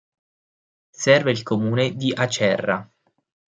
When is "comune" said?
1.43-1.95